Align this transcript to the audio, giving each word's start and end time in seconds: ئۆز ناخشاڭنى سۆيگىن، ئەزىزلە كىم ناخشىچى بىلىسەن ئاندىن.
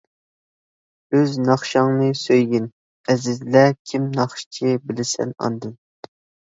ئۆز 1.17 1.35
ناخشاڭنى 1.49 2.09
سۆيگىن، 2.23 2.67
ئەزىزلە 3.09 3.65
كىم 3.93 4.11
ناخشىچى 4.21 4.77
بىلىسەن 4.91 5.37
ئاندىن. 5.41 5.81